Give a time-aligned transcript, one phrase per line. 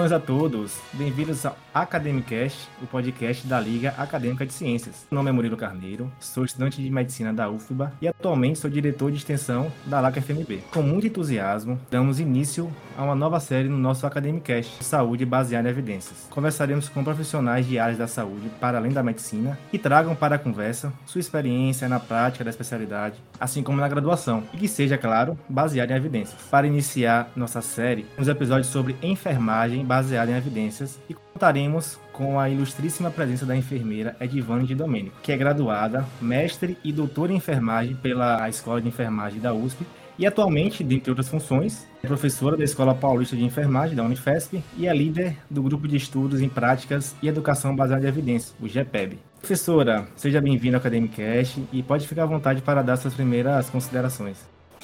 [0.00, 5.06] Saudações a todos, bem-vindos ao Academicast, o podcast da Liga Acadêmica de Ciências.
[5.10, 9.10] Meu nome é Murilo Carneiro, sou estudante de medicina da UFBA e atualmente sou diretor
[9.10, 10.62] de extensão da LACA FMB.
[10.72, 15.70] Com muito entusiasmo, damos início a uma nova série no nosso Academicast, Saúde baseada em
[15.70, 16.26] evidências.
[16.30, 20.38] Conversaremos com profissionais de áreas da saúde para além da medicina que tragam para a
[20.38, 25.38] conversa sua experiência na prática da especialidade, assim como na graduação, e que seja, claro,
[25.48, 26.40] baseada em evidências.
[26.50, 32.48] Para iniciar nossa série, uns episódios sobre enfermagem baseada em evidências e contaremos com a
[32.48, 37.96] ilustríssima presença da enfermeira Edivane de Domênico, que é graduada, mestre e doutora em enfermagem
[37.96, 39.84] pela Escola de Enfermagem da USP
[40.16, 44.86] e atualmente, dentre outras funções, é professora da Escola Paulista de Enfermagem da Unifesp e
[44.86, 49.18] é líder do Grupo de Estudos em Práticas e Educação Baseada em Evidências, o GEPEB.
[49.40, 54.38] Professora, seja bem-vinda ao Academicast e pode ficar à vontade para dar suas primeiras considerações.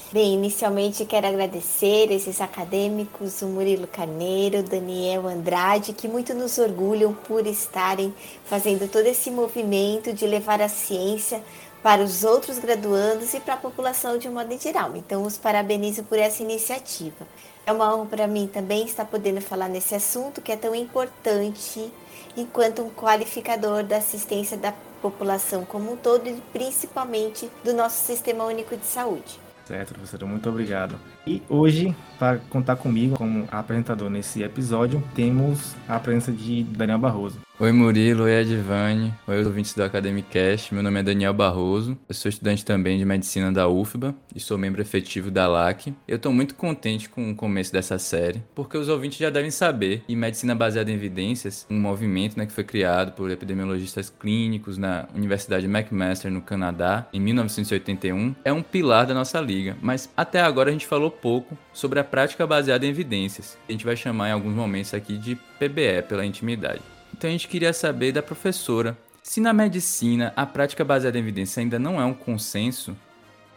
[0.09, 7.13] Bem, inicialmente quero agradecer esses acadêmicos, o Murilo Carneiro, Daniel Andrade, que muito nos orgulham
[7.13, 11.43] por estarem fazendo todo esse movimento de levar a ciência
[11.83, 14.95] para os outros graduandos e para a população de um modo geral.
[14.95, 17.27] Então, os parabenizo por essa iniciativa.
[17.65, 21.91] É uma honra para mim também estar podendo falar nesse assunto que é tão importante
[22.37, 28.45] enquanto um qualificador da assistência da população como um todo e principalmente do nosso Sistema
[28.45, 29.46] Único de Saúde.
[29.67, 30.95] Certo, professora, muito obrigado.
[31.25, 37.46] E hoje, para contar comigo como apresentador nesse episódio, temos a presença de Daniel Barroso.
[37.59, 42.29] Oi Murilo, oi Adivane, oi ouvintes do Academicast, meu nome é Daniel Barroso, eu sou
[42.29, 45.91] estudante também de Medicina da UFBA e sou membro efetivo da LAC.
[46.07, 50.03] Eu estou muito contente com o começo dessa série, porque os ouvintes já devem saber
[50.05, 55.07] que Medicina Baseada em Evidências, um movimento né, que foi criado por epidemiologistas clínicos na
[55.15, 60.69] Universidade McMaster no Canadá em 1981, é um pilar da nossa liga, mas até agora
[60.69, 64.33] a gente falou pouco sobre a prática baseada em evidências, a gente vai chamar em
[64.33, 66.96] alguns momentos aqui de PBE pela intimidade.
[67.17, 71.59] Então a gente queria saber da professora se na medicina a prática baseada em evidência
[71.59, 72.95] ainda não é um consenso,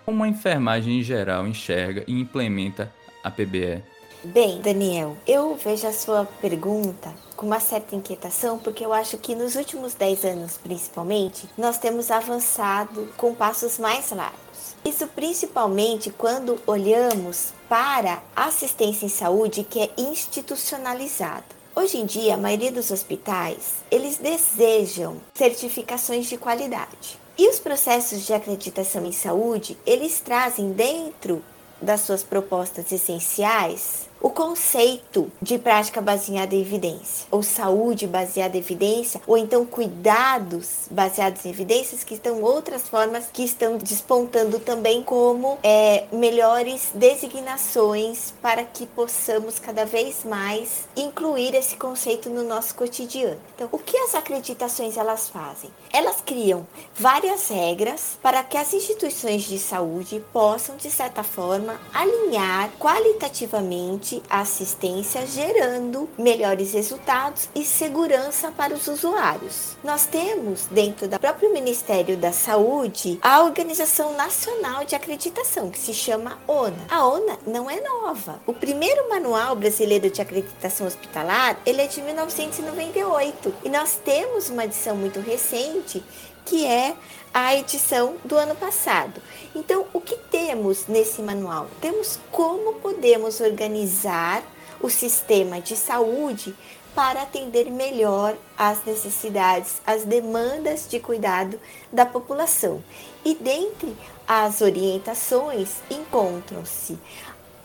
[0.04, 2.90] como a enfermagem em geral enxerga e implementa
[3.22, 3.82] a PBE?
[4.24, 9.34] Bem, Daniel, eu vejo a sua pergunta com uma certa inquietação, porque eu acho que
[9.34, 14.74] nos últimos 10 anos, principalmente, nós temos avançado com passos mais largos.
[14.84, 21.59] Isso principalmente quando olhamos para a assistência em saúde que é institucionalizada.
[21.74, 27.16] Hoje em dia, a maioria dos hospitais, eles desejam certificações de qualidade.
[27.38, 31.42] E os processos de acreditação em saúde, eles trazem dentro
[31.80, 38.60] das suas propostas essenciais o conceito de prática baseada em evidência, ou saúde baseada em
[38.60, 45.02] evidência, ou então cuidados baseados em evidências, que estão outras formas que estão despontando também
[45.02, 52.74] como é, melhores designações para que possamos cada vez mais incluir esse conceito no nosso
[52.74, 53.40] cotidiano.
[53.54, 55.70] Então, o que as acreditações elas fazem?
[55.92, 62.70] Elas criam várias regras para que as instituições de saúde possam, de certa forma, alinhar
[62.78, 69.76] qualitativamente a assistência, gerando melhores resultados e segurança para os usuários.
[69.84, 75.94] Nós temos, dentro do próprio Ministério da Saúde, a Organização Nacional de Acreditação, que se
[75.94, 76.86] chama ONA.
[76.90, 78.40] A ONA não é nova.
[78.46, 83.54] O primeiro manual brasileiro de acreditação hospitalar, ele é de 1998.
[83.64, 86.02] E nós temos uma edição muito recente
[86.44, 86.94] que é
[87.32, 89.20] a edição do ano passado.
[89.54, 91.68] Então, o que temos nesse manual?
[91.80, 94.42] Temos como podemos organizar
[94.80, 96.54] o sistema de saúde
[96.94, 101.60] para atender melhor às necessidades, às demandas de cuidado
[101.92, 102.82] da população.
[103.24, 103.96] E dentre
[104.26, 106.98] as orientações encontram-se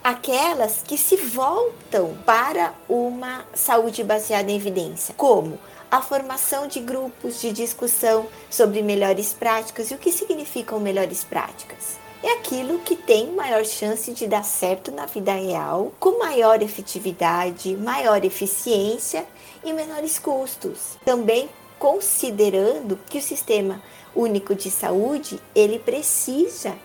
[0.03, 5.57] aquelas que se voltam para uma saúde baseada em evidência, como
[5.89, 11.97] a formação de grupos de discussão sobre melhores práticas e o que significam melhores práticas.
[12.23, 17.75] É aquilo que tem maior chance de dar certo na vida real, com maior efetividade,
[17.75, 19.25] maior eficiência
[19.63, 20.97] e menores custos.
[21.05, 23.81] Também considerando que o sistema
[24.15, 26.75] único de saúde, ele precisa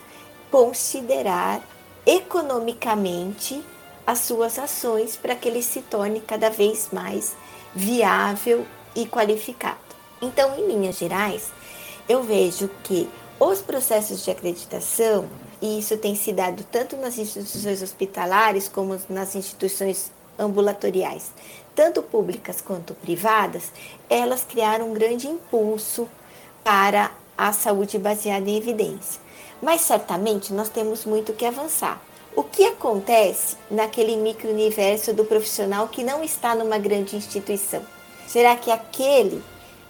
[0.50, 1.62] considerar
[2.04, 3.64] economicamente
[4.06, 7.36] as suas ações para que ele se torne cada vez mais
[7.74, 9.78] viável e qualificado.
[10.20, 11.50] Então, em linhas gerais,
[12.08, 13.08] eu vejo que
[13.38, 15.28] os processos de acreditação,
[15.62, 21.30] e isso tem se dado tanto nas instituições hospitalares como nas instituições ambulatoriais,
[21.74, 23.72] tanto públicas quanto privadas,
[24.08, 26.08] elas criaram um grande impulso
[26.64, 29.20] para a saúde baseada em evidência.
[29.62, 32.02] Mas certamente nós temos muito que avançar.
[32.36, 37.82] O que acontece naquele micro-universo do profissional que não está numa grande instituição?
[38.30, 39.42] Será que aquele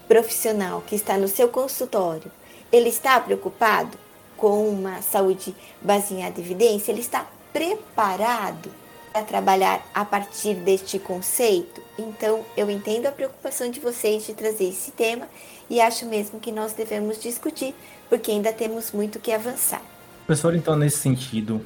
[0.08, 2.32] profissional que está no seu consultório,
[2.72, 3.98] ele está preocupado
[4.34, 6.90] com uma saúde baseada em evidência?
[6.90, 8.70] Ele está preparado
[9.12, 11.82] para trabalhar a partir deste conceito?
[11.98, 15.28] Então, eu entendo a preocupação de vocês de trazer esse tema
[15.68, 17.74] e acho mesmo que nós devemos discutir,
[18.08, 19.82] porque ainda temos muito que avançar.
[20.26, 21.60] Professor, então, nesse sentido,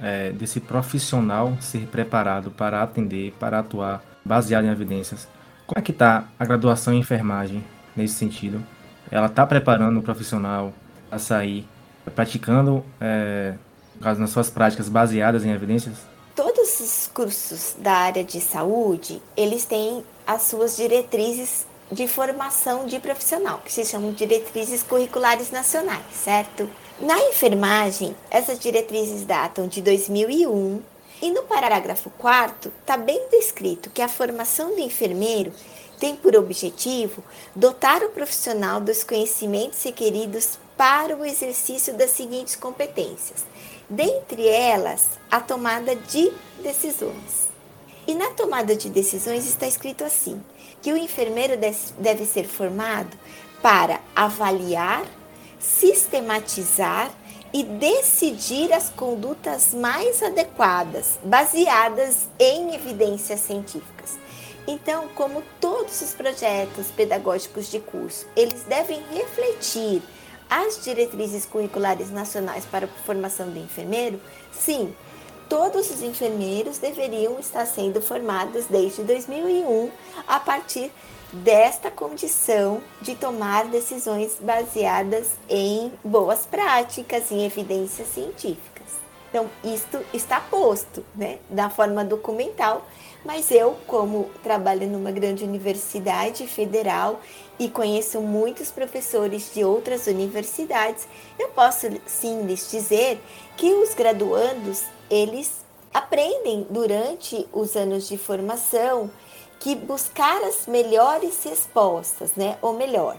[0.00, 5.26] é, desse profissional ser preparado para atender, para atuar baseado em evidências,
[5.70, 7.64] como é que está a graduação em enfermagem
[7.94, 8.60] nesse sentido?
[9.08, 10.72] Ela está preparando o profissional
[11.08, 11.64] a sair
[12.12, 13.54] praticando, é,
[14.02, 15.94] caso, nas suas práticas baseadas em evidências?
[16.34, 22.98] Todos os cursos da área de saúde, eles têm as suas diretrizes de formação de
[22.98, 26.68] profissional, que se chamam diretrizes curriculares nacionais, certo?
[26.98, 30.82] Na enfermagem, essas diretrizes datam de 2001
[31.22, 35.52] e no parágrafo 4 está bem descrito que a formação do enfermeiro
[35.98, 37.22] tem por objetivo
[37.54, 43.44] dotar o profissional dos conhecimentos requeridos para o exercício das seguintes competências,
[43.88, 46.32] dentre elas a tomada de
[46.62, 47.50] decisões.
[48.06, 50.42] E na tomada de decisões está escrito assim:
[50.80, 51.54] que o enfermeiro
[51.98, 53.14] deve ser formado
[53.60, 55.04] para avaliar,
[55.58, 57.10] sistematizar
[57.52, 64.18] e decidir as condutas mais adequadas, baseadas em evidências científicas.
[64.66, 70.02] Então, como todos os projetos pedagógicos de curso, eles devem refletir
[70.48, 74.20] as diretrizes curriculares nacionais para a formação do enfermeiro,
[74.52, 74.94] sim,
[75.48, 79.90] todos os enfermeiros deveriam estar sendo formados desde 2001
[80.26, 80.92] a partir
[81.32, 88.70] desta condição de tomar decisões baseadas em boas práticas, em evidências científicas.
[89.28, 92.84] Então, isto está posto, né, da forma documental,
[93.24, 97.20] mas eu, como trabalho numa grande universidade federal
[97.56, 101.06] e conheço muitos professores de outras universidades,
[101.38, 103.20] eu posso sim lhes dizer
[103.56, 109.10] que os graduandos, eles aprendem durante os anos de formação
[109.60, 112.56] que buscar as melhores respostas, né?
[112.62, 113.16] Ou melhor,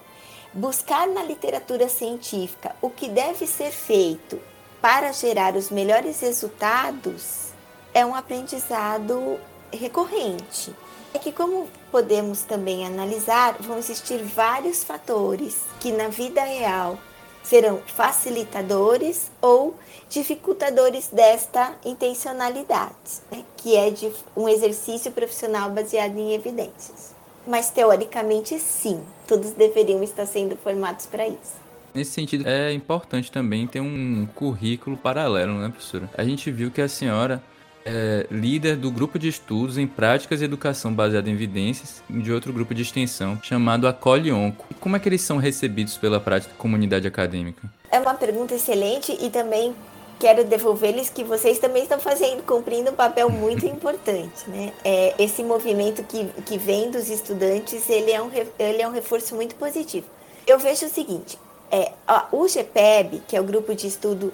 [0.52, 4.42] buscar na literatura científica o que deve ser feito
[4.82, 7.52] para gerar os melhores resultados
[7.94, 9.40] é um aprendizado
[9.72, 10.76] recorrente.
[11.14, 16.98] É que, como podemos também analisar, vão existir vários fatores que na vida real
[17.44, 19.76] serão facilitadores ou
[20.10, 23.44] dificultadores desta intencionalidade, né?
[23.58, 27.16] que é de um exercício profissional baseado em evidências.
[27.48, 31.60] Mas teoricamente, sim, todos deveriam estar sendo formados para isso.
[31.94, 36.10] Nesse sentido, é importante também ter um currículo paralelo, né, professora?
[36.18, 37.44] A gente viu que a senhora
[37.86, 42.54] é líder do grupo de estudos em práticas e educação baseada em evidências de outro
[42.54, 44.66] grupo de extensão chamado Acolhe Onco.
[44.70, 47.70] E como é que eles são recebidos pela prática comunidade acadêmica?
[47.92, 49.76] É uma pergunta excelente e também
[50.20, 54.72] quero devolver-lhes que vocês também estão fazendo, cumprindo um papel muito importante, né?
[54.86, 59.36] É, esse movimento que, que vem dos estudantes, ele é, um, ele é um reforço
[59.36, 60.06] muito positivo.
[60.46, 61.40] Eu vejo o seguinte,
[61.72, 61.92] é,
[62.32, 64.32] o GPEB, que é o grupo de estudo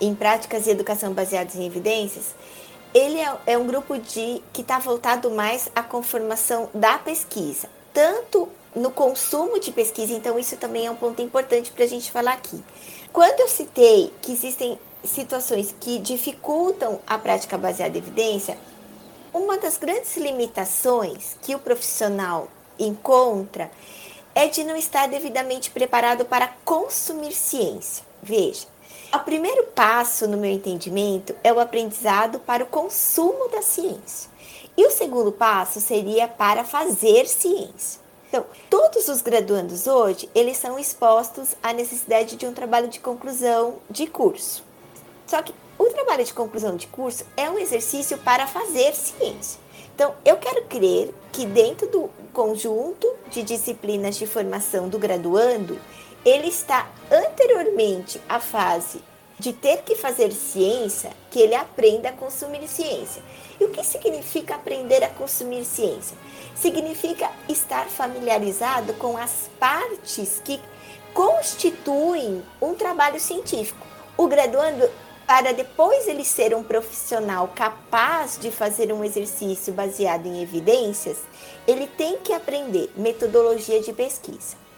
[0.00, 2.34] em práticas e educação baseadas em evidências,
[2.92, 8.48] ele é, é um grupo de que está voltado mais à conformação da pesquisa, tanto
[8.74, 12.32] no consumo de pesquisa, então isso também é um ponto importante para a gente falar
[12.32, 12.62] aqui.
[13.12, 18.58] Quando eu citei que existem situações que dificultam a prática baseada em evidência,
[19.32, 23.70] uma das grandes limitações que o profissional encontra
[24.34, 28.04] é de não estar devidamente preparado para consumir ciência.
[28.22, 28.66] Veja,
[29.12, 34.30] o primeiro passo, no meu entendimento, é o aprendizado para o consumo da ciência.
[34.76, 38.00] E o segundo passo seria para fazer ciência.
[38.28, 43.78] Então, todos os graduandos hoje, eles são expostos à necessidade de um trabalho de conclusão
[43.90, 44.62] de curso.
[45.26, 49.58] Só que o trabalho de conclusão de curso é um exercício para fazer ciência.
[49.94, 55.78] Então, eu quero crer que dentro do conjunto de disciplinas de formação do graduando,
[56.24, 59.02] ele está anteriormente à fase
[59.38, 63.22] de ter que fazer ciência, que ele aprenda a consumir ciência.
[63.58, 66.16] E o que significa aprender a consumir ciência?
[66.54, 70.60] Significa estar familiarizado com as partes que
[71.14, 73.86] constituem um trabalho científico.
[74.14, 74.88] O graduando,
[75.26, 81.16] para depois ele ser um profissional capaz de fazer um exercício baseado em evidências,
[81.66, 84.69] ele tem que aprender metodologia de pesquisa.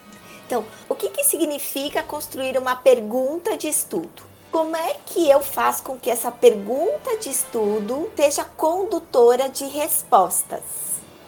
[0.53, 4.23] Então, o que, que significa construir uma pergunta de estudo?
[4.51, 10.61] como é que eu faço com que essa pergunta de estudo seja condutora de respostas?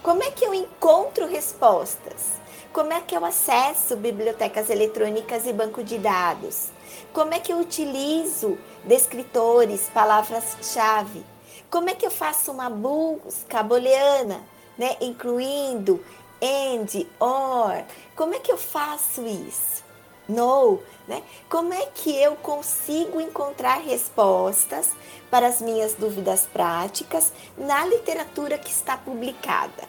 [0.03, 2.35] Como é que eu encontro respostas?
[2.71, 6.69] Como é que eu acesso bibliotecas eletrônicas e banco de dados?
[7.15, 11.25] Como é que eu utilizo descritores, palavras-chave?
[11.71, 14.43] Como é que eu faço uma busca booleana,
[14.77, 16.05] né, incluindo
[16.45, 17.83] and, or?
[18.15, 19.83] Como é que eu faço isso?
[20.29, 21.23] No, né?
[21.51, 24.91] Como é que eu consigo encontrar respostas
[25.31, 29.85] para as minhas dúvidas práticas na literatura que está publicada?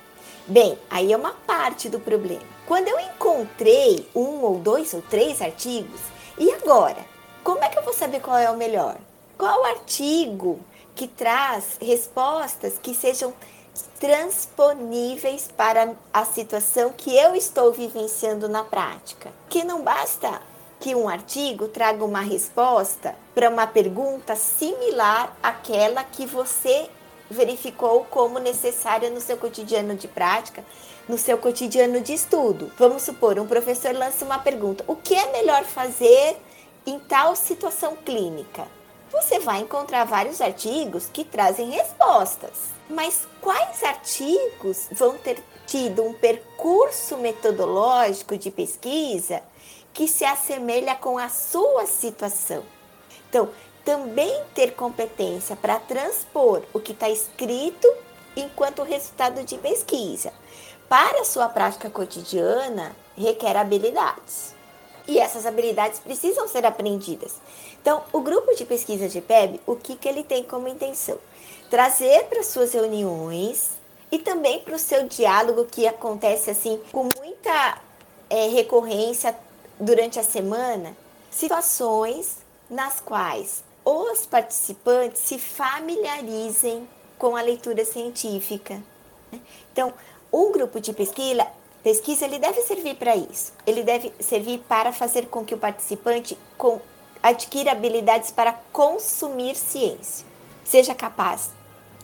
[0.48, 2.44] Bem, aí é uma parte do problema.
[2.68, 6.02] Quando eu encontrei um ou dois ou três artigos,
[6.38, 7.06] e agora?
[7.44, 8.98] Como é que eu vou saber qual é o melhor?
[9.38, 10.60] Qual artigo
[10.94, 13.34] que traz respostas que sejam
[14.00, 19.32] transponíveis para a situação que eu estou vivenciando na prática?
[19.50, 20.42] Que não basta
[20.80, 26.90] que um artigo traga uma resposta para uma pergunta similar àquela que você
[27.30, 30.64] verificou como necessária no seu cotidiano de prática,
[31.08, 32.72] no seu cotidiano de estudo.
[32.78, 36.38] Vamos supor, um professor lança uma pergunta: o que é melhor fazer
[36.86, 38.68] em tal situação clínica?
[39.12, 42.75] Você vai encontrar vários artigos que trazem respostas.
[42.90, 49.42] Mas quais artigos vão ter tido um percurso metodológico de pesquisa
[49.94, 52.64] que se assemelha com a sua situação?
[53.30, 53.50] Então,
[53.84, 57.92] também ter competência para transpor o que está escrito
[58.36, 60.32] enquanto resultado de pesquisa
[60.90, 64.54] para a sua prática cotidiana requer habilidades.
[65.08, 67.36] E essas habilidades precisam ser aprendidas.
[67.82, 71.18] Então, o grupo de pesquisa de PEB, o que, que ele tem como intenção?
[71.70, 73.72] Trazer para suas reuniões
[74.12, 77.82] e também para o seu diálogo que acontece assim com muita
[78.30, 79.36] é, recorrência
[79.80, 80.96] durante a semana,
[81.30, 82.38] situações
[82.70, 86.88] nas quais os participantes se familiarizem
[87.20, 88.82] com a leitura científica.
[89.32, 89.40] Né?
[89.72, 89.94] Então,
[90.34, 91.46] um grupo de pesquisa,
[91.84, 93.54] pesquisa ele deve servir para isso.
[93.66, 96.82] Ele deve servir para fazer com que o participante com,
[97.22, 100.26] adquira habilidades para consumir ciência,
[100.66, 101.52] seja capaz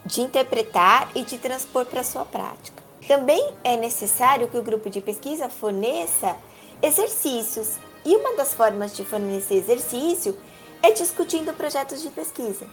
[0.05, 2.81] de interpretar e de transpor para a sua prática.
[3.07, 6.35] Também é necessário que o grupo de pesquisa forneça
[6.81, 7.77] exercícios.
[8.05, 10.37] E uma das formas de fornecer exercício
[10.81, 12.65] é discutindo projetos de pesquisa.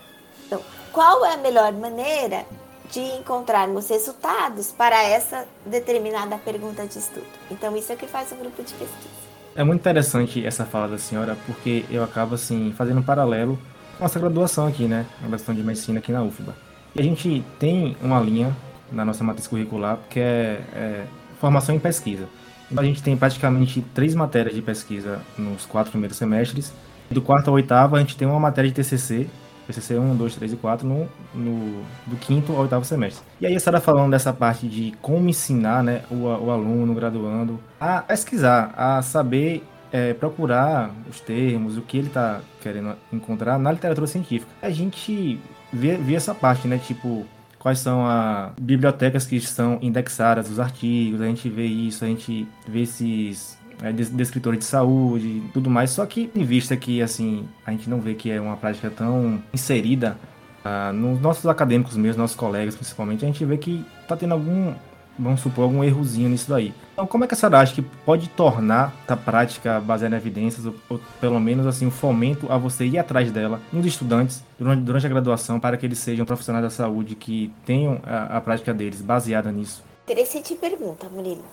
[0.47, 2.47] Então, qual é a melhor maneira
[2.91, 7.27] de encontrarmos resultados para essa determinada pergunta de estudo?
[7.51, 9.29] Então, isso é o que faz um grupo de pesquisa.
[9.55, 13.59] É muito interessante essa fala da senhora, porque eu acabo, assim, fazendo um paralelo
[14.01, 15.07] nossa graduação aqui, né?
[15.21, 16.55] Na graduação de medicina aqui na UFBA.
[16.95, 18.57] E a gente tem uma linha
[18.91, 21.05] na nossa matriz curricular que é, é
[21.41, 22.27] formação em pesquisa.
[22.71, 26.73] Então, a gente tem praticamente três matérias de pesquisa nos quatro primeiros semestres
[27.11, 29.29] do quarto ao oitavo, a gente tem uma matéria de TCC,
[29.67, 33.25] TCC 1, 2, 3 e 4, no, no, do quinto ao oitavo semestre.
[33.41, 36.95] E aí a senhora falando dessa parte de como ensinar né, o, o aluno, o
[36.95, 43.59] graduando, a pesquisar, a saber é, procurar os termos, o que ele está querendo encontrar
[43.59, 44.51] na literatura científica.
[44.61, 45.41] A gente
[45.73, 46.79] vê, vê essa parte, né?
[46.79, 47.27] Tipo,
[47.59, 52.47] quais são as bibliotecas que estão indexadas, os artigos, a gente vê isso, a gente
[52.67, 55.91] vê esses é, descritores de saúde tudo mais.
[55.91, 59.43] Só que, em vista que, assim, a gente não vê que é uma prática tão
[59.53, 60.17] inserida
[60.65, 64.75] ah, nos nossos acadêmicos mesmo, nossos colegas principalmente, a gente vê que tá tendo algum,
[65.19, 66.73] vamos supor, algum errozinho nisso daí.
[66.93, 70.67] Então, como é que a senhora acha que pode tornar a prática baseada em evidências,
[70.67, 74.83] ou, ou pelo menos, assim, um fomento a você ir atrás dela nos estudantes durante,
[74.83, 78.73] durante a graduação para que eles sejam profissionais da saúde que tenham a, a prática
[78.73, 79.83] deles baseada nisso?
[80.07, 81.45] Interessante pergunta, Murilo.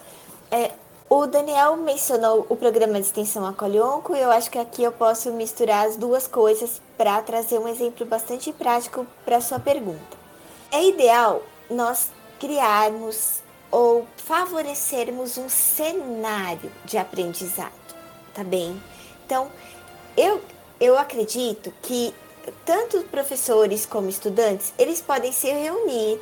[0.49, 0.71] É,
[1.07, 5.31] o Daniel mencionou o programa de extensão Acolhonco e eu acho que aqui eu posso
[5.31, 10.17] misturar as duas coisas para trazer um exemplo bastante prático para sua pergunta.
[10.71, 17.71] É ideal nós criarmos ou favorecermos um cenário de aprendizado,
[18.33, 18.81] tá bem?
[19.25, 19.51] Então,
[20.15, 20.41] eu,
[20.79, 22.13] eu acredito que
[22.65, 26.19] tanto professores como estudantes, eles podem se reunir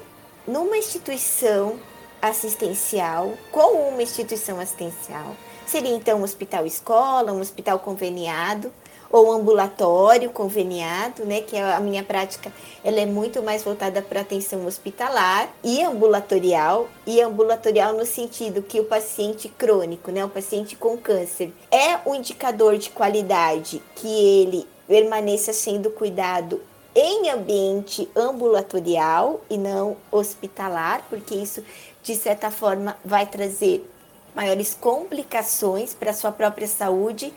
[0.47, 1.79] numa instituição
[2.21, 5.35] assistencial com uma instituição assistencial.
[5.65, 8.71] Seria então um hospital escola, um hospital conveniado
[9.13, 12.51] ou ambulatório conveniado, né, que é a minha prática,
[12.83, 18.79] ela é muito mais voltada para atenção hospitalar e ambulatorial, e ambulatorial no sentido que
[18.79, 24.67] o paciente crônico, né, o paciente com câncer, é um indicador de qualidade que ele
[24.87, 26.59] permaneça sendo cuidado
[26.95, 31.63] em ambiente ambulatorial e não hospitalar, porque isso
[32.01, 33.87] de certa forma vai trazer
[34.33, 37.31] maiores complicações para a sua própria saúde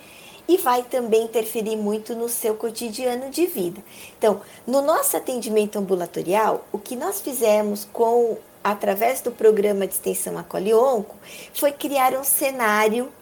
[0.49, 3.83] e vai também interferir muito no seu cotidiano de vida.
[4.19, 10.37] Então, no nosso atendimento ambulatorial, o que nós fizemos com através do programa de extensão
[10.37, 11.15] Acolhe Onco
[11.55, 13.12] foi criar um cenário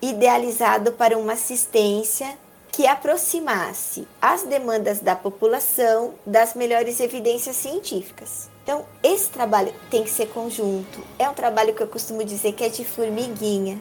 [0.00, 2.36] idealizado para uma assistência
[2.72, 8.50] que aproximasse as demandas da população das melhores evidências científicas.
[8.62, 11.00] Então, esse trabalho tem que ser conjunto.
[11.18, 13.80] É um trabalho que eu costumo dizer que é de formiguinha.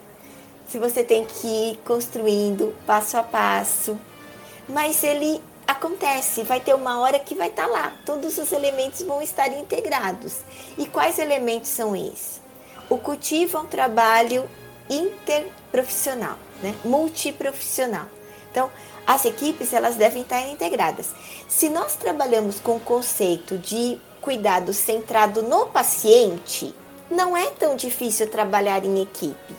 [0.68, 4.00] Se você tem que ir construindo passo a passo,
[4.68, 9.02] mas ele acontece, vai ter uma hora que vai estar tá lá, todos os elementos
[9.02, 10.38] vão estar integrados.
[10.78, 12.42] E quais elementos são esses?
[12.90, 14.48] O cultivo é um trabalho
[14.90, 16.76] interprofissional, né?
[16.84, 18.06] multiprofissional.
[18.52, 18.70] Então,
[19.06, 21.10] as equipes elas devem estar integradas.
[21.48, 26.74] Se nós trabalhamos com o conceito de cuidado centrado no paciente,
[27.10, 29.56] não é tão difícil trabalhar em equipe,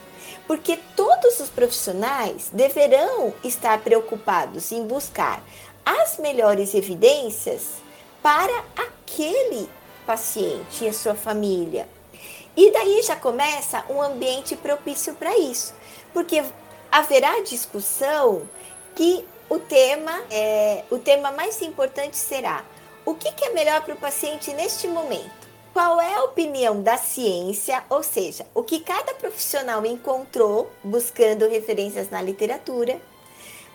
[0.46, 5.42] porque todos os profissionais deverão estar preocupados em buscar
[5.84, 7.68] as melhores evidências
[8.22, 9.68] para aquele
[10.06, 11.88] paciente e a sua família.
[12.56, 15.74] E daí já começa um ambiente propício para isso,
[16.12, 16.42] porque
[16.90, 18.48] haverá discussão
[18.94, 22.64] que o tema, é, o tema mais importante será
[23.04, 25.45] o que, que é melhor para o paciente neste momento?
[25.76, 32.08] Qual é a opinião da ciência, ou seja, o que cada profissional encontrou buscando referências
[32.08, 32.98] na literatura?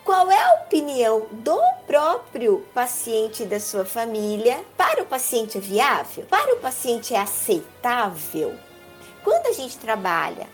[0.03, 4.65] Qual é a opinião do próprio paciente e da sua família?
[4.75, 6.25] Para o paciente é viável?
[6.27, 8.55] Para o paciente é aceitável?
[9.23, 10.47] Quando a gente trabalha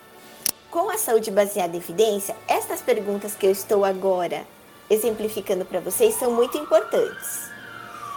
[0.69, 4.45] com a saúde baseada em evidência, estas perguntas que eu estou agora
[4.89, 7.49] exemplificando para vocês são muito importantes.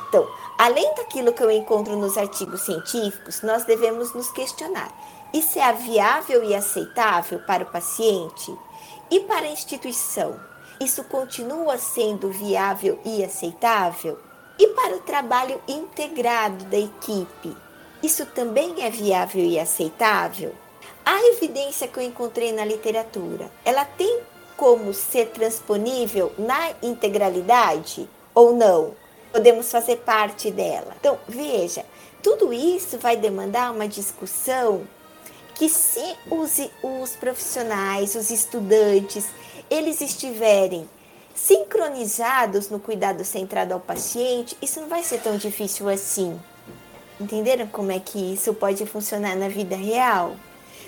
[0.09, 0.29] Então,
[0.61, 4.93] além daquilo que eu encontro nos artigos científicos, nós devemos nos questionar:
[5.33, 8.55] isso é viável e aceitável para o paciente
[9.11, 10.39] e para a instituição?
[10.79, 14.19] Isso continua sendo viável e aceitável?
[14.59, 17.57] E para o trabalho integrado da equipe,
[18.03, 20.55] isso também é viável e aceitável?
[21.03, 24.21] A evidência que eu encontrei na literatura, ela tem
[24.59, 29.00] como ser transponível na integralidade ou não?
[29.33, 30.95] Podemos fazer parte dela.
[30.99, 31.85] Então, veja,
[32.23, 34.87] tudo isso vai demandar uma discussão
[35.55, 39.27] que se os, os profissionais, os estudantes,
[39.71, 40.89] eles estiverem
[41.35, 46.39] sincronizados no cuidado centrado ao paciente, isso não vai ser tão difícil assim.
[47.21, 50.35] Entenderam como é que isso pode funcionar na vida real?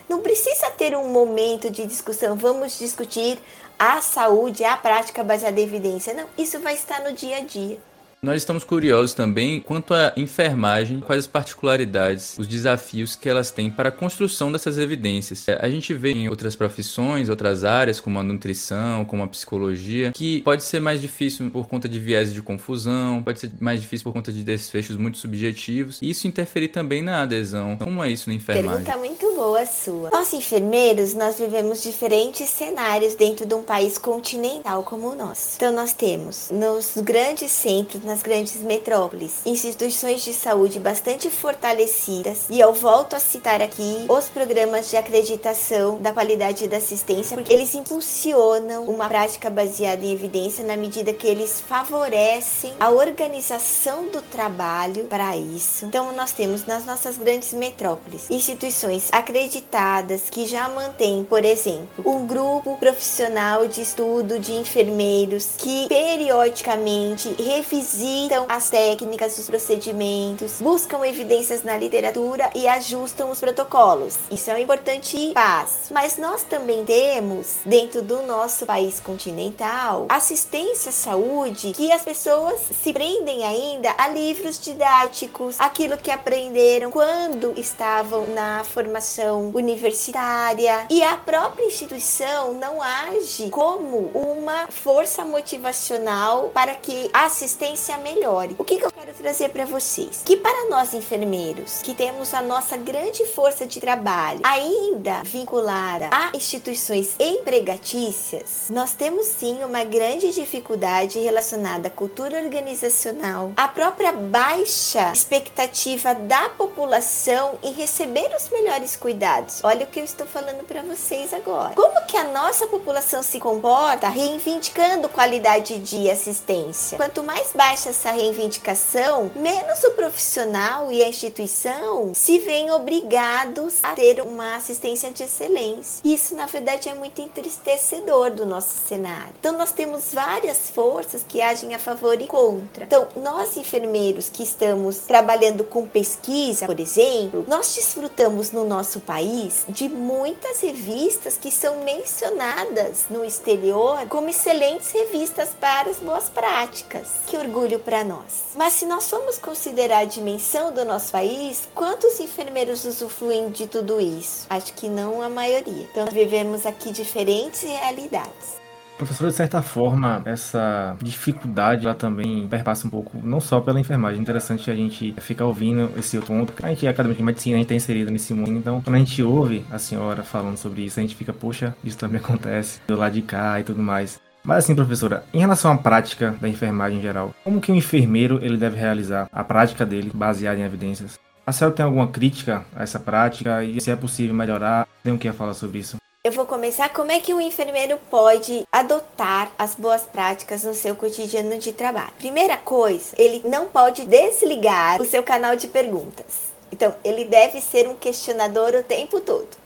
[0.08, 3.38] Não precisa ter um momento de discussão, vamos discutir
[3.78, 6.14] a saúde, a prática baseada em evidência.
[6.14, 7.78] Não, isso vai estar no dia a dia.
[8.24, 13.68] Nós estamos curiosos também quanto à enfermagem, quais as particularidades, os desafios que elas têm
[13.68, 15.48] para a construção dessas evidências.
[15.48, 20.12] É, a gente vê em outras profissões, outras áreas, como a nutrição, como a psicologia,
[20.12, 24.04] que pode ser mais difícil por conta de viés de confusão, pode ser mais difícil
[24.04, 27.76] por conta de desfechos muito subjetivos, e isso interferir também na adesão.
[27.76, 28.84] Como é isso na enfermagem?
[28.84, 30.10] Pergunta muito boa sua.
[30.10, 35.56] Nós enfermeiros, nós vivemos diferentes cenários dentro de um país continental como o nosso.
[35.56, 42.60] Então nós temos nos grandes centros, nas grandes metrópoles, instituições de saúde bastante fortalecidas, e
[42.60, 47.74] eu volto a citar aqui os programas de acreditação da qualidade da assistência, porque eles
[47.74, 55.04] impulsionam uma prática baseada em evidência na medida que eles favorecem a organização do trabalho
[55.04, 55.86] para isso.
[55.86, 62.26] Então, nós temos nas nossas grandes metrópoles instituições acreditadas que já mantêm, por exemplo, um
[62.26, 71.06] grupo profissional de estudo de enfermeiros que periodicamente revisitam revisitam as técnicas, os procedimentos, buscam
[71.06, 74.18] evidências na literatura e ajustam os protocolos.
[74.30, 75.92] Isso é um importante passo.
[75.94, 82.60] Mas nós também temos, dentro do nosso país continental, assistência à saúde que as pessoas
[82.82, 90.86] se prendem ainda a livros didáticos, aquilo que aprenderam quando estavam na formação universitária.
[90.90, 98.54] E a própria instituição não age como uma força motivacional para que a assistência melhore.
[98.58, 100.22] O que, que eu quero trazer para vocês?
[100.24, 106.30] Que para nós enfermeiros, que temos a nossa grande força de trabalho, ainda vinculada a
[106.34, 115.12] instituições empregatícias, nós temos sim uma grande dificuldade relacionada à cultura organizacional, à própria baixa
[115.12, 119.60] expectativa da população em receber os melhores cuidados.
[119.64, 121.74] Olha o que eu estou falando para vocês agora.
[121.74, 126.96] Como que a nossa população se comporta reivindicando qualidade de assistência?
[126.96, 133.78] Quanto mais baixa baixa essa reivindicação, menos o profissional e a instituição se veem obrigados
[133.82, 136.02] a ter uma assistência de excelência.
[136.04, 139.32] Isso, na verdade, é muito entristecedor do nosso cenário.
[139.40, 142.84] Então, nós temos várias forças que agem a favor e contra.
[142.84, 149.64] Então, nós enfermeiros que estamos trabalhando com pesquisa, por exemplo, nós desfrutamos no nosso país
[149.66, 157.08] de muitas revistas que são mencionadas no exterior como excelentes revistas para as boas práticas.
[157.26, 158.52] Que orgulho para nós.
[158.56, 164.00] Mas se nós formos considerar a dimensão do nosso país, quantos enfermeiros usufruem de tudo
[164.00, 164.46] isso?
[164.48, 165.86] Acho que não a maioria.
[165.90, 168.62] Então vivemos aqui diferentes realidades.
[168.96, 174.20] Professor, de certa forma, essa dificuldade ela também perpassa um pouco, não só pela enfermagem.
[174.20, 176.52] Interessante a gente ficar ouvindo esse ponto.
[176.62, 178.52] A gente é acadêmico de medicina, a gente está inserido nesse mundo.
[178.52, 181.98] Então, quando a gente ouve a senhora falando sobre isso, a gente fica, poxa, isso
[181.98, 184.20] também acontece do lado de cá e tudo mais.
[184.44, 188.40] Mas assim, professora, em relação à prática da enfermagem em geral, como que o enfermeiro
[188.42, 191.18] ele deve realizar a prática dele baseada em evidências?
[191.46, 194.88] A senhora tem alguma crítica a essa prática e se é possível melhorar?
[195.02, 195.96] Tem o que falar sobre isso?
[196.24, 200.94] Eu vou começar como é que o enfermeiro pode adotar as boas práticas no seu
[200.94, 202.12] cotidiano de trabalho.
[202.18, 206.52] Primeira coisa, ele não pode desligar o seu canal de perguntas.
[206.70, 209.61] Então, ele deve ser um questionador o tempo todo.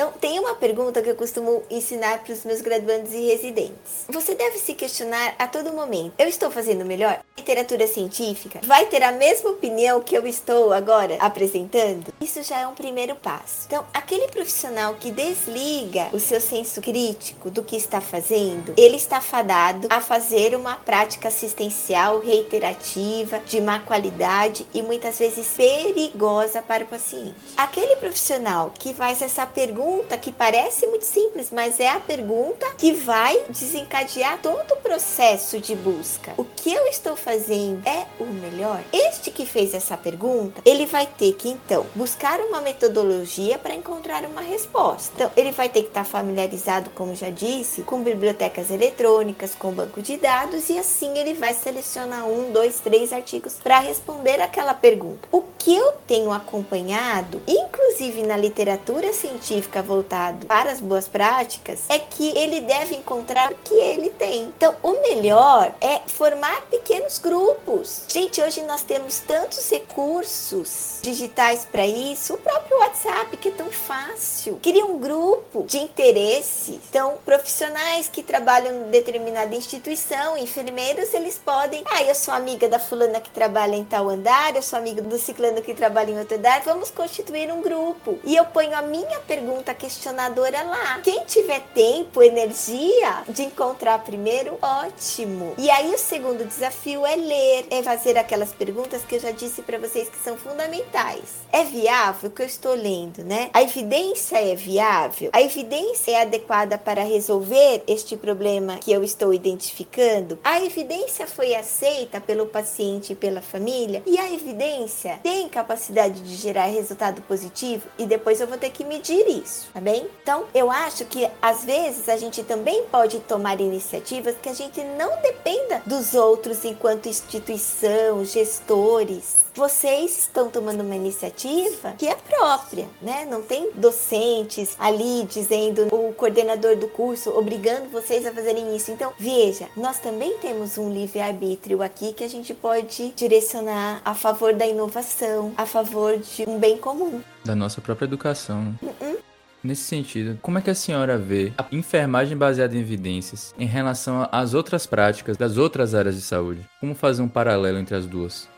[0.00, 4.06] Então, tem uma pergunta que eu costumo ensinar para os meus graduandos e residentes.
[4.08, 7.20] Você deve se questionar a todo momento: eu estou fazendo melhor?
[7.36, 12.12] Literatura científica vai ter a mesma opinião que eu estou agora apresentando?
[12.20, 13.66] Isso já é um primeiro passo.
[13.66, 19.20] Então, aquele profissional que desliga o seu senso crítico do que está fazendo, ele está
[19.20, 26.84] fadado a fazer uma prática assistencial reiterativa, de má qualidade e muitas vezes perigosa para
[26.84, 27.34] o paciente.
[27.56, 32.64] Aquele profissional que faz essa pergunta pergunta que parece muito simples, mas é a pergunta
[32.78, 36.32] que vai desencadear todo o processo de busca.
[36.36, 38.80] O que eu estou fazendo é o melhor?
[38.92, 44.24] Este que fez essa pergunta, ele vai ter que então buscar uma metodologia para encontrar
[44.24, 45.12] uma resposta.
[45.16, 50.00] Então, ele vai ter que estar familiarizado, como já disse, com bibliotecas eletrônicas, com banco
[50.00, 55.28] de dados e assim ele vai selecionar um, dois, três artigos para responder aquela pergunta.
[55.32, 61.98] O que eu tenho acompanhado, inclusive na literatura científica voltado para as boas práticas é
[61.98, 64.44] que ele deve encontrar o que ele tem.
[64.44, 68.04] Então, o melhor é formar pequenos grupos.
[68.08, 72.34] Gente, hoje nós temos tantos recursos digitais para isso.
[72.34, 74.58] O próprio WhatsApp, que é tão fácil.
[74.62, 76.80] Cria um grupo de interesse.
[76.88, 81.82] Então, profissionais que trabalham em determinada instituição, enfermeiros, eles podem.
[81.86, 85.18] Ah, eu sou amiga da fulana que trabalha em tal andar, eu sou amiga do
[85.18, 86.62] ciclano que trabalha em outro andar.
[86.62, 88.18] Vamos constituir um grupo.
[88.24, 91.00] E eu ponho a minha pergunta pergunta questionadora lá.
[91.02, 95.54] Quem tiver tempo, energia de encontrar primeiro, ótimo.
[95.58, 99.62] E aí o segundo desafio é ler, é fazer aquelas perguntas que eu já disse
[99.62, 101.40] para vocês que são fundamentais.
[101.52, 103.50] É viável o que eu estou lendo, né?
[103.52, 105.30] A evidência é viável?
[105.32, 110.38] A evidência é adequada para resolver este problema que eu estou identificando?
[110.42, 114.02] A evidência foi aceita pelo paciente e pela família?
[114.06, 117.86] E a evidência tem capacidade de gerar resultado positivo?
[117.98, 120.06] E depois eu vou ter que medir isso isso, tá bem?
[120.22, 124.82] Então, eu acho que às vezes a gente também pode tomar iniciativas que a gente
[124.82, 132.88] não dependa dos outros enquanto instituição, gestores vocês estão tomando uma iniciativa que é própria,
[133.02, 133.26] né?
[133.28, 138.90] Não tem docentes ali dizendo o coordenador do curso obrigando vocês a fazerem isso.
[138.90, 144.54] Então, veja, nós também temos um livre-arbítrio aqui que a gente pode direcionar a favor
[144.54, 147.20] da inovação, a favor de um bem comum.
[147.44, 148.74] Da nossa própria educação.
[148.82, 149.29] Uh -uh.
[149.62, 154.26] Nesse sentido, como é que a senhora vê a enfermagem baseada em evidências em relação
[154.32, 156.66] às outras práticas das outras áreas de saúde?
[156.80, 158.48] Como fazer um paralelo entre as duas?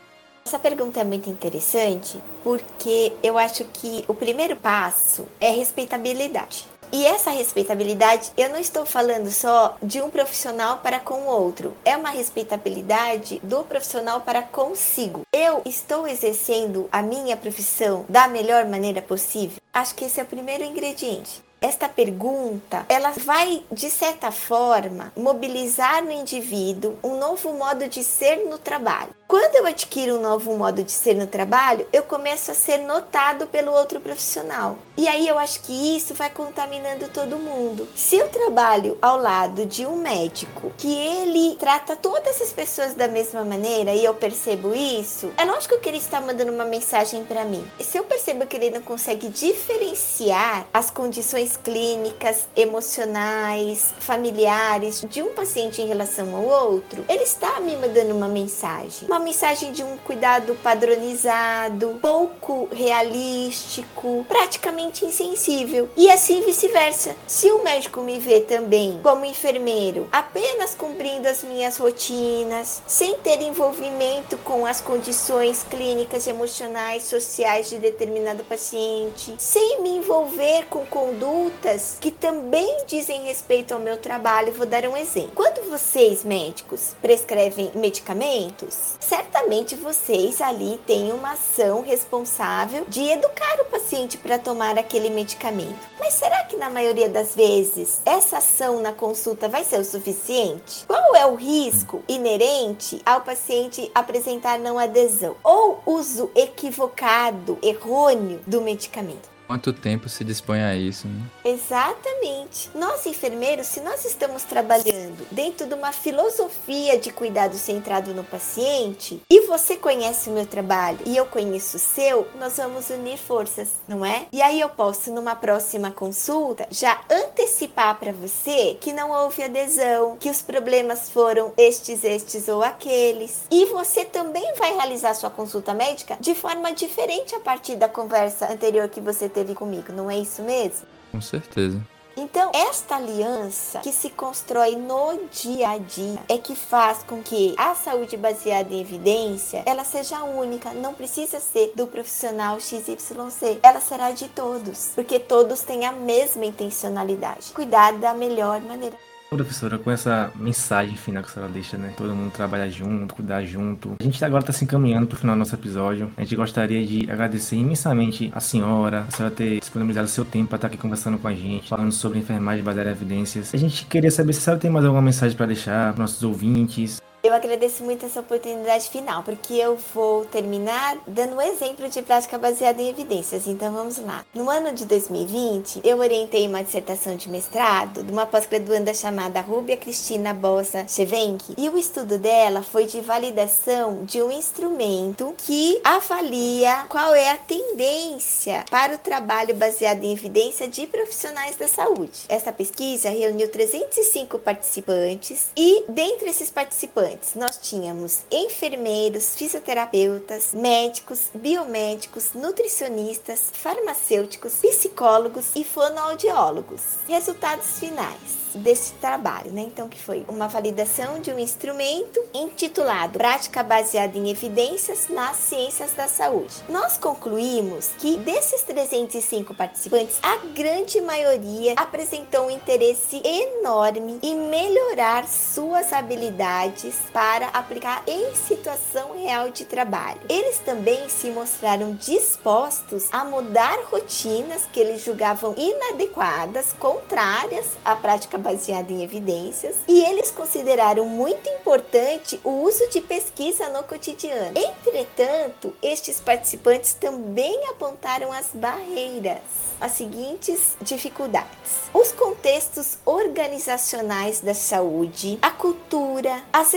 [0.45, 6.72] Essa pergunta é muito interessante porque eu acho que o primeiro passo é respeitabilidade.
[6.93, 11.75] E essa respeitabilidade, eu não estou falando só de um profissional para com o outro,
[11.83, 15.21] é uma respeitabilidade do profissional para consigo.
[15.33, 19.57] Eu estou exercendo a minha profissão da melhor maneira possível?
[19.73, 26.03] Acho que esse é o primeiro ingrediente esta pergunta, ela vai de certa forma mobilizar
[26.03, 29.15] no indivíduo um novo modo de ser no trabalho.
[29.25, 33.47] Quando eu adquiro um novo modo de ser no trabalho, eu começo a ser notado
[33.47, 34.77] pelo outro profissional.
[34.95, 37.87] E aí eu acho que isso vai contaminando todo mundo.
[37.95, 43.07] Se eu trabalho ao lado de um médico que ele trata todas as pessoas da
[43.07, 47.43] mesma maneira e eu percebo isso, é lógico que ele está mandando uma mensagem para
[47.43, 47.65] mim.
[47.79, 55.05] E se eu percebo que ele não consegue diferenciar as condições condições clínicas, emocionais, familiares
[55.09, 59.07] de um paciente em relação ao outro, ele está me mandando uma mensagem.
[59.07, 65.89] Uma mensagem de um cuidado padronizado, pouco realístico, praticamente insensível.
[65.95, 67.15] E assim vice-versa.
[67.27, 73.41] Se o médico me vê também como enfermeiro, apenas cumprindo as minhas rotinas, sem ter
[73.41, 80.85] envolvimento com as condições clínicas, emocionais, sociais de determinado paciente, sem me envolver com
[81.33, 84.53] condutas que também dizem respeito ao meu trabalho.
[84.53, 85.31] Vou dar um exemplo.
[85.33, 93.65] Quando vocês, médicos, prescrevem medicamentos, certamente vocês ali têm uma ação responsável de educar o
[93.65, 95.87] paciente para tomar aquele medicamento.
[95.99, 100.85] Mas será que na maioria das vezes essa ação na consulta vai ser o suficiente?
[100.85, 108.61] Qual é o risco inerente ao paciente apresentar não adesão ou uso equivocado, errôneo do
[108.61, 109.32] medicamento?
[109.53, 111.07] Quanto tempo se dispõe a isso?
[111.07, 111.21] Né?
[111.45, 112.71] Exatamente.
[112.73, 119.21] Nós enfermeiros, se nós estamos trabalhando dentro de uma filosofia de cuidado centrado no paciente,
[119.29, 123.73] e você conhece o meu trabalho e eu conheço o seu, nós vamos unir forças,
[123.87, 124.25] não é?
[124.31, 130.17] E aí eu posso numa próxima consulta já antecipar para você que não houve adesão,
[130.17, 133.41] que os problemas foram estes, estes ou aqueles.
[133.51, 138.51] E você também vai realizar sua consulta médica de forma diferente a partir da conversa
[138.51, 140.87] anterior que você teve comigo, não é isso mesmo?
[141.11, 141.81] Com certeza.
[142.15, 147.55] Então, esta aliança que se constrói no dia a dia é que faz com que
[147.57, 153.81] a saúde baseada em evidência, ela seja única, não precisa ser do profissional XYC, ela
[153.81, 158.95] será de todos, porque todos têm a mesma intencionalidade, cuidar da melhor maneira
[159.35, 161.93] professora, com essa mensagem final que a senhora deixa, né?
[161.97, 163.95] Todo mundo trabalhar junto, cuidar junto.
[163.99, 166.11] A gente agora está se encaminhando para o final do nosso episódio.
[166.17, 170.57] A gente gostaria de agradecer imensamente a senhora, a senhora ter disponibilizado seu tempo para
[170.57, 173.53] estar aqui conversando com a gente, falando sobre enfermagem baseada em evidências.
[173.53, 176.23] A gente queria saber se a senhora tem mais alguma mensagem para deixar para nossos
[176.23, 177.01] ouvintes.
[177.25, 182.37] Eu agradeço muito essa oportunidade final, porque eu vou terminar dando um exemplo de prática
[182.37, 183.47] baseada em evidências.
[183.47, 184.25] Então vamos lá.
[184.33, 189.77] No ano de 2020, eu orientei uma dissertação de mestrado de uma pós-graduanda chamada Rúbia
[189.77, 196.87] Cristina Bossa Chevenck, e o estudo dela foi de validação de um instrumento que avalia
[196.89, 202.25] qual é a tendência para o trabalho baseado em evidência de profissionais da saúde.
[202.27, 211.29] Essa pesquisa reuniu 305 participantes e dentre esses participantes antes, nós tínhamos enfermeiros, fisioterapeutas, médicos,
[211.33, 216.81] biomédicos, nutricionistas, farmacêuticos, psicólogos e fonoaudiólogos.
[217.07, 219.61] Resultados finais desse trabalho, né?
[219.61, 225.93] Então, que foi uma validação de um instrumento intitulado Prática baseada em evidências nas ciências
[225.93, 226.53] da saúde.
[226.69, 235.27] Nós concluímos que desses 305 participantes, a grande maioria apresentou um interesse enorme em melhorar
[235.27, 240.21] suas habilidades para aplicar em situação real de trabalho.
[240.29, 248.37] Eles também se mostraram dispostos a mudar rotinas que eles julgavam inadequadas, contrárias à prática
[248.37, 254.53] baseada em evidências, e eles consideraram muito importante o uso de pesquisa no cotidiano.
[254.55, 259.41] Entretanto, estes participantes também apontaram as barreiras,
[259.79, 261.49] as seguintes dificuldades:
[261.93, 266.73] os contextos organizacionais da saúde, a cultura, as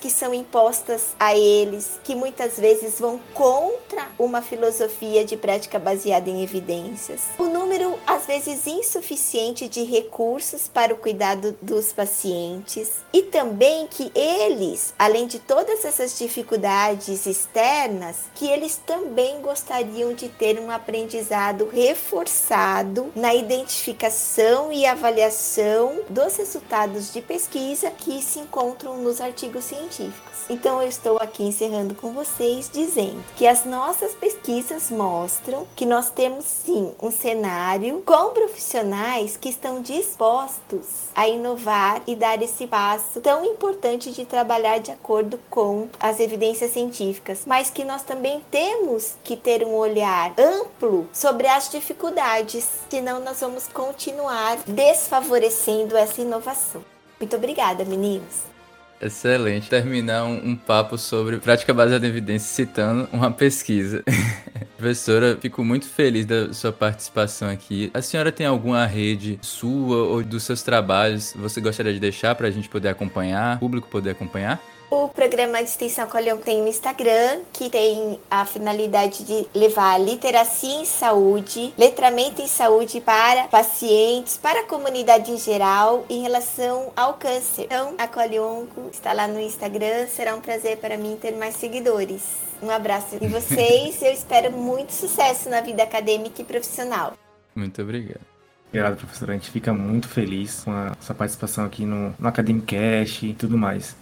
[0.00, 6.30] que são impostas a eles, que muitas vezes vão contra uma filosofia de prática baseada
[6.30, 13.22] em evidências, o número às vezes insuficiente de recursos para o cuidado dos pacientes e
[13.22, 20.58] também que eles, além de todas essas dificuldades externas, que eles também gostariam de ter
[20.60, 28.38] um aprendizado reforçado na identificação e avaliação dos resultados de pesquisa que se
[29.02, 30.38] nos artigos científicos.
[30.50, 36.10] Então eu estou aqui encerrando com vocês dizendo que as nossas pesquisas mostram que nós
[36.10, 43.20] temos sim um cenário com profissionais que estão dispostos a inovar e dar esse passo
[43.20, 49.14] tão importante de trabalhar de acordo com as evidências científicas, mas que nós também temos
[49.22, 56.97] que ter um olhar amplo sobre as dificuldades, senão nós vamos continuar desfavorecendo essa inovação.
[57.18, 58.46] Muito obrigada, meninos.
[59.00, 59.68] Excelente.
[59.68, 64.02] Terminar um, papo sobre prática baseada em evidência citando uma pesquisa.
[64.76, 67.90] Professora, fico muito feliz da sua participação aqui.
[67.94, 72.48] A senhora tem alguma rede sua ou dos seus trabalhos você gostaria de deixar para
[72.48, 74.60] a gente poder acompanhar, o público poder acompanhar?
[74.90, 80.80] O programa de extensão Colhão tem um Instagram que tem a finalidade de levar literacia
[80.80, 87.14] em saúde, letramento em saúde para pacientes, para a comunidade em geral em relação ao
[87.14, 87.64] câncer.
[87.64, 90.06] Então, a Colhonco está lá no Instagram.
[90.06, 92.22] Será um prazer para mim ter mais seguidores.
[92.62, 94.00] Um abraço de vocês.
[94.00, 97.12] Eu espero muito sucesso na vida acadêmica e profissional.
[97.54, 98.22] Muito obrigado.
[98.68, 99.30] Obrigado, professor.
[99.30, 103.58] A gente fica muito feliz com a sua participação aqui no, no Academicast e tudo
[103.58, 103.94] mais.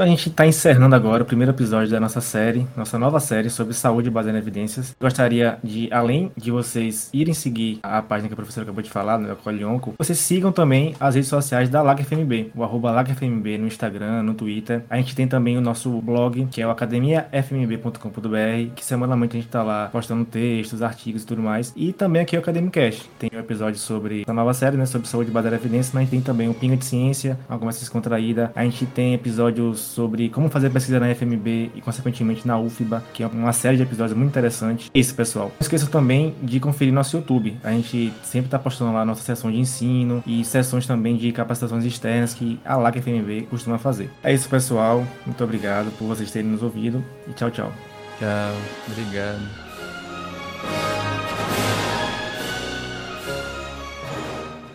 [0.00, 3.74] A gente está encerrando agora o primeiro episódio da nossa série, nossa nova série sobre
[3.74, 4.96] saúde baseada em evidências.
[4.98, 9.18] Gostaria de, além de vocês irem seguir a página que a professora acabou de falar,
[9.18, 14.22] no Colionco, vocês sigam também as redes sociais da LACFMB, o arroba LACFMB no Instagram,
[14.22, 14.84] no Twitter.
[14.88, 19.48] A gente tem também o nosso blog, que é o academiafmb.com.br, que semanalmente a gente
[19.48, 21.74] está lá postando textos, artigos e tudo mais.
[21.76, 23.06] E também aqui o Academicast.
[23.18, 26.22] Tem um episódio sobre a nova série, né, sobre saúde baseada em evidências, mas tem
[26.22, 28.50] também o Pinga de Ciência, uma conversa descontraída.
[28.56, 33.22] A gente tem episódios sobre como fazer pesquisa na FMB e, consequentemente, na UFBA, que
[33.22, 34.90] é uma série de episódios muito interessante.
[34.94, 35.46] Isso, pessoal.
[35.48, 37.56] Não esqueça também de conferir nosso YouTube.
[37.62, 41.84] A gente sempre está postando lá nossa sessão de ensino e sessões também de capacitações
[41.84, 44.10] externas que a LAC FMB costuma fazer.
[44.22, 45.06] É isso, pessoal.
[45.26, 47.72] Muito obrigado por vocês terem nos ouvido e tchau, tchau.
[48.18, 48.54] Tchau.
[48.88, 49.69] Obrigado.